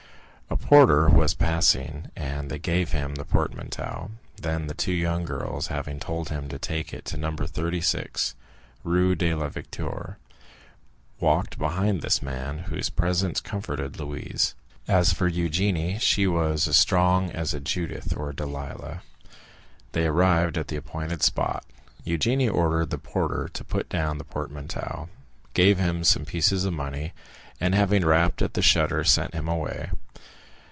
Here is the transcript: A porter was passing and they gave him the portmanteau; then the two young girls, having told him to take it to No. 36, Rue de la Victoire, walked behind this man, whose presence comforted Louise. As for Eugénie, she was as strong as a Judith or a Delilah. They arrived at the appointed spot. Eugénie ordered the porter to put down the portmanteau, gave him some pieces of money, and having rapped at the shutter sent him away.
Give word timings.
A 0.49 0.57
porter 0.57 1.09
was 1.09 1.33
passing 1.33 2.11
and 2.15 2.49
they 2.49 2.59
gave 2.59 2.91
him 2.91 3.15
the 3.15 3.23
portmanteau; 3.25 4.11
then 4.41 4.67
the 4.67 4.73
two 4.73 4.91
young 4.93 5.23
girls, 5.25 5.67
having 5.67 5.97
told 5.99 6.27
him 6.29 6.47
to 6.49 6.57
take 6.59 6.93
it 6.93 7.03
to 7.05 7.17
No. 7.17 7.33
36, 7.35 8.35
Rue 8.83 9.15
de 9.15 9.33
la 9.33 9.47
Victoire, 9.47 10.17
walked 11.21 11.57
behind 11.57 12.01
this 12.01 12.21
man, 12.21 12.59
whose 12.59 12.89
presence 12.89 13.39
comforted 13.41 13.97
Louise. 13.99 14.53
As 14.87 15.11
for 15.13 15.29
Eugénie, 15.29 15.99
she 16.01 16.27
was 16.27 16.67
as 16.67 16.77
strong 16.77 17.31
as 17.31 17.53
a 17.53 17.59
Judith 17.61 18.13
or 18.15 18.29
a 18.29 18.35
Delilah. 18.35 19.01
They 19.93 20.05
arrived 20.05 20.57
at 20.57 20.67
the 20.69 20.77
appointed 20.77 21.21
spot. 21.23 21.65
Eugénie 22.05 22.53
ordered 22.53 22.89
the 22.91 22.97
porter 22.97 23.49
to 23.53 23.63
put 23.63 23.87
down 23.89 24.17
the 24.17 24.25
portmanteau, 24.25 25.09
gave 25.53 25.79
him 25.79 26.03
some 26.03 26.23
pieces 26.25 26.63
of 26.65 26.73
money, 26.73 27.13
and 27.59 27.73
having 27.73 28.05
rapped 28.05 28.41
at 28.41 28.53
the 28.53 28.61
shutter 28.61 29.03
sent 29.05 29.33
him 29.33 29.47
away. 29.47 29.91